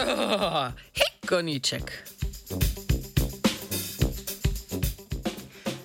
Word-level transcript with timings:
Oh, 1.30 2.19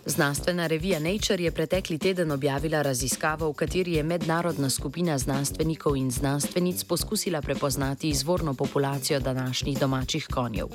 Znanstvena 0.07 0.67
revija 0.67 0.99
Nature 0.99 1.43
je 1.43 1.51
pretekli 1.51 1.97
teden 1.97 2.31
objavila 2.31 2.81
raziskavo, 2.81 3.49
v 3.49 3.53
kateri 3.53 3.93
je 3.93 4.03
mednarodna 4.03 4.69
skupina 4.69 5.17
znanstvenikov 5.17 5.97
in 5.97 6.11
znanstvenic 6.11 6.83
poskusila 6.83 7.41
prepoznati 7.41 8.09
izvorno 8.09 8.53
populacijo 8.53 9.19
današnjih 9.19 9.79
domačih 9.79 10.27
konjev. 10.33 10.67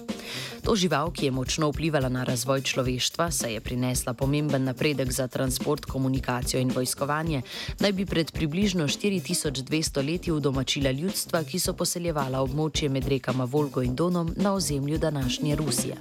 To 0.64 0.76
žival, 0.76 1.12
ki 1.12 1.24
je 1.24 1.30
močno 1.30 1.70
vplivala 1.70 2.08
na 2.08 2.24
razvoj 2.24 2.62
človeštva, 2.62 3.30
saj 3.30 3.54
je 3.54 3.60
prinesla 3.60 4.14
pomemben 4.14 4.64
napredek 4.64 5.12
za 5.12 5.28
transport, 5.28 5.84
komunikacijo 5.84 6.60
in 6.60 6.72
vojskovanje, 6.74 7.42
naj 7.78 7.92
bi 7.92 8.06
pred 8.06 8.32
približno 8.32 8.88
4200 8.88 10.12
leti 10.12 10.32
udomačila 10.32 10.90
ljudstva, 10.90 11.44
ki 11.44 11.58
so 11.58 11.72
poseljevala 11.72 12.42
območje 12.42 12.88
med 12.88 13.08
rekama 13.08 13.44
Volgo 13.44 13.82
in 13.82 13.94
Donom 13.94 14.34
na 14.36 14.54
ozemlju 14.54 14.98
današnje 14.98 15.56
Rusije. 15.56 15.96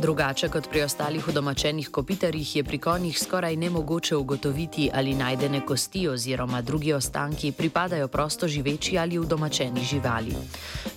Drugače 0.00 0.48
kot 0.48 0.68
pri 0.70 0.82
ostalih 0.82 1.28
udomačenih 1.28 1.88
kopitarjih 1.90 2.56
je 2.56 2.64
pri 2.64 2.78
konjih 2.78 3.18
skoraj 3.18 3.56
nemogoče 3.56 4.16
ugotoviti, 4.16 4.90
ali 4.94 5.14
najdene 5.14 5.60
kosti 5.66 6.08
oziroma 6.08 6.62
drugi 6.62 6.92
ostanki 6.92 7.52
pripadajo 7.52 8.08
prosto 8.08 8.48
živeči 8.48 8.98
ali 8.98 9.18
udomačeni 9.18 9.80
živali. 9.84 10.34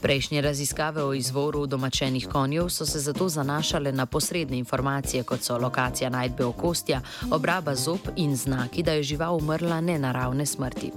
Prejšnje 0.02 0.42
raziskave 0.42 1.04
o 1.04 1.14
izvoru 1.14 1.62
udomačenih 1.62 2.28
konjev 2.28 2.70
so 2.70 2.86
se 2.86 3.00
zato 3.00 3.30
zanašale 3.30 3.92
na 3.92 4.06
posredne 4.06 4.58
informacije, 4.58 5.24
kot 5.24 5.42
so 5.42 5.58
lokacija 5.58 6.10
najdbe 6.10 6.46
okostja, 6.46 7.02
obraba 7.32 7.76
zob 7.76 8.00
in 8.16 8.36
znaki, 8.36 8.84
da 8.84 8.92
je 8.92 9.04
žival 9.04 9.38
umrla 9.38 9.82
nenaravne 9.82 10.46
smrti. 10.46 10.92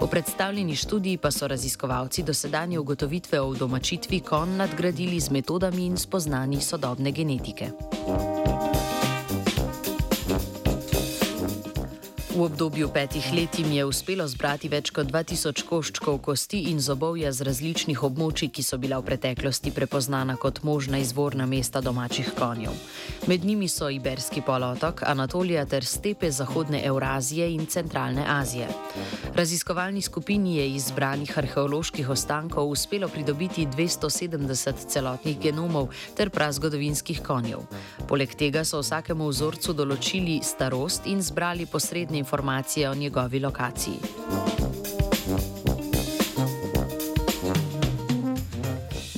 V 0.00 0.06
predstavljeni 0.10 0.76
študiji 0.76 1.16
pa 1.16 1.30
so 1.30 1.48
raziskovalci 1.48 2.22
dosedanje 2.22 2.78
ugotovitve 2.78 3.40
o 3.40 3.46
udomačitvi 3.46 4.20
konj 4.20 4.56
nadgradili 4.56 5.20
z 5.20 5.30
metodami 5.30 5.86
in 5.86 5.96
spoznanji 5.96 6.60
sodobne 6.60 7.10
genetike. 7.10 7.31
genética. 7.32 8.41
V 12.32 12.40
obdobju 12.40 12.88
petih 12.88 13.32
let 13.32 13.58
jim 13.58 13.72
je 13.72 13.84
uspelo 13.84 14.24
zbrati 14.24 14.68
več 14.72 14.88
kot 14.96 15.10
2000 15.12 15.66
koščkov 15.68 16.16
kosti 16.24 16.62
in 16.70 16.78
zobovja 16.80 17.28
z 17.28 17.44
različnih 17.44 18.00
območij, 18.08 18.48
ki 18.48 18.62
so 18.64 18.78
bila 18.80 18.96
v 19.02 19.10
preteklosti 19.10 19.68
prepoznana 19.76 20.38
kot 20.40 20.62
možna 20.64 20.96
izvorna 21.02 21.44
mesta 21.46 21.82
domačih 21.84 22.30
konjev. 22.38 22.72
Med 23.28 23.44
njimi 23.44 23.68
so 23.68 23.90
Iberski 23.92 24.40
polotok, 24.40 25.02
Anatolija 25.04 25.66
ter 25.68 25.84
stepe 25.84 26.30
Zahodne 26.32 26.80
Eurazije 26.80 27.50
in 27.52 27.66
Centralne 27.66 28.24
Azije. 28.24 28.70
Raziskovalni 29.36 30.00
skupini 30.00 30.56
je 30.56 30.70
iz 30.72 30.88
zbranih 30.88 31.36
arheoloških 31.38 32.08
ostankov 32.08 32.72
uspelo 32.72 33.08
pridobiti 33.08 33.66
270 33.66 34.86
celotnih 34.88 35.38
genomov 35.40 35.92
ter 36.16 36.30
prazgodovinskih 36.30 37.20
konjev. 37.20 37.68
Poleg 38.08 38.32
tega 38.34 38.64
so 38.64 38.80
vsakemu 38.80 39.28
vzorcu 39.28 39.76
določili 39.76 40.40
starost 40.42 41.04
in 41.06 41.20
zbrali 41.22 41.68
posredne 41.68 42.21
informacije 42.22 42.90
o 42.90 42.94
njegovi 42.94 43.40
lokaciji. 43.40 44.00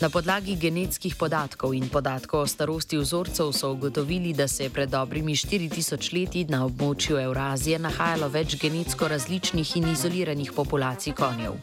Na 0.04 0.10
podlagi 0.12 0.52
genetskih 0.60 1.16
podatkov 1.16 1.72
in 1.72 1.88
podatkov 1.88 2.44
o 2.44 2.46
starosti 2.46 3.00
vzorcev 3.00 3.52
so 3.56 3.72
ugotovili, 3.72 4.34
da 4.36 4.44
se 4.48 4.64
je 4.64 4.70
pred 4.70 4.90
dobrimi 4.90 5.32
4000 5.32 6.12
leti 6.12 6.42
na 6.44 6.66
območju 6.66 7.16
Eurazije 7.16 7.78
nahajalo 7.80 8.28
več 8.28 8.58
genetsko 8.60 9.08
različnih 9.08 9.70
in 9.80 9.86
izoliranih 9.88 10.52
populacij 10.52 11.14
konjev. 11.16 11.54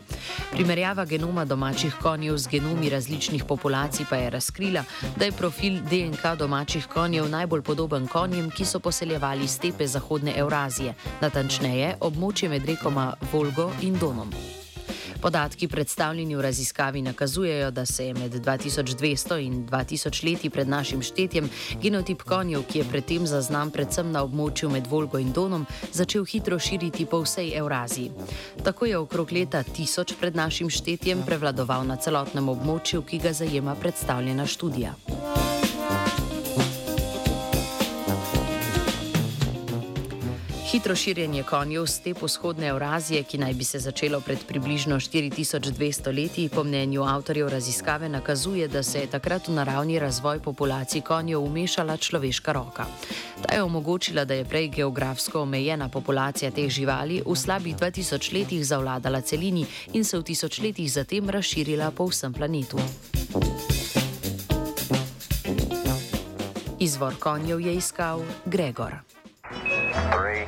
Primerjava 0.52 1.06
genoma 1.06 1.46
domačih 1.46 1.94
konjev 2.02 2.38
z 2.38 2.50
genomi 2.50 2.90
različnih 2.90 3.44
populacij 3.46 4.09
pa 4.09 4.18
je 4.18 4.29
razkrila, 4.29 4.84
da 5.18 5.25
je 5.25 5.35
profil 5.38 5.78
DNK 5.85 6.34
domačih 6.40 6.88
konjev 6.90 7.29
najbolj 7.29 7.62
podoben 7.62 8.08
konjem, 8.08 8.50
ki 8.50 8.66
so 8.66 8.79
poseljevali 8.79 9.47
stepe 9.47 9.88
Zahodne 9.88 10.34
Eurazije, 10.38 10.96
natančneje 11.22 11.94
območje 12.02 12.50
med 12.50 12.66
rekoma 12.66 13.13
Volgo 13.31 13.69
in 13.81 14.02
Donom. 14.02 14.34
Podatki 15.22 15.68
predstavljeni 15.68 16.36
v 16.36 16.42
raziskavi 16.42 17.02
nakazujejo, 17.02 17.72
da 17.72 17.86
se 17.86 18.08
je 18.08 18.14
med 18.14 18.34
2200 18.34 19.38
in 19.46 19.68
2000 19.68 20.26
leti 20.26 20.50
pred 20.50 20.68
našim 20.68 21.02
štetjem 21.02 21.50
genotip 21.82 22.22
konjev, 22.22 22.64
ki 22.64 22.80
je 22.80 22.86
predtem 22.90 23.28
zaznan 23.28 23.72
predvsem 23.72 24.12
na 24.12 24.24
območju 24.24 24.70
med 24.70 24.88
Volgo 24.88 25.22
in 25.22 25.32
Donom, 25.32 25.66
začel 25.94 26.26
hitro 26.26 26.59
širiti 26.59 27.06
po 27.06 27.22
vsej 27.22 27.54
Euraziji. 27.58 28.12
Tako 28.64 28.86
je 28.86 28.98
okrog 28.98 29.32
leta 29.32 29.64
1000 29.64 30.18
pred 30.20 30.36
našim 30.36 30.70
štetjem 30.70 31.22
prevladoval 31.26 31.86
na 31.86 31.96
celotnem 31.96 32.50
območju, 32.50 33.02
ki 33.02 33.18
ga 33.18 33.34
zajema 33.34 33.76
predstavljena 33.76 34.46
študija. 34.46 34.96
Hitro 40.72 40.96
širjenje 40.96 41.44
konjev 41.44 41.86
z 41.86 42.00
te 42.00 42.14
vzhodne 42.22 42.68
Eurazije, 42.68 43.24
ki 43.24 43.38
naj 43.38 43.54
bi 43.54 43.64
se 43.64 43.80
začelo 43.80 44.22
pred 44.22 44.40
približno 44.48 44.96
4200 44.96 46.16
leti, 46.16 46.50
po 46.50 46.64
mnenju 46.64 47.04
avtorjev 47.04 47.50
raziskave 47.50 48.09
nakazuje, 48.09 48.68
da 48.68 48.84
se 48.84 49.00
je 49.00 49.08
takrat 49.08 49.48
v 49.48 49.52
naravni 49.52 50.00
razvoj 50.00 50.40
populacij 50.40 51.02
konjev 51.02 51.44
umešala 51.44 51.98
človeška 51.98 52.52
roka. 52.52 52.86
Ta 53.42 53.56
je 53.56 53.64
omogočila, 53.64 54.26
da 54.26 54.34
je 54.34 54.46
prej 54.46 54.68
geografsko 54.68 55.42
omejena 55.42 55.90
populacija 55.90 56.52
teh 56.52 56.70
živali 56.70 57.22
v 57.26 57.36
slabih 57.36 57.76
2000 57.76 58.34
letih 58.34 58.66
zavladala 58.66 59.22
celini 59.22 59.66
in 59.94 60.06
se 60.06 60.18
v 60.18 60.24
tisočletjih 60.24 60.92
zatem 60.92 61.30
razširila 61.30 61.92
po 61.92 62.08
vsem 62.08 62.34
planetu. 62.34 62.80
Izvor 66.80 67.16
konjev 67.20 67.59
je 67.59 67.76
iskal 67.76 68.22
Gregor. 68.46 69.21
three, 69.94 70.46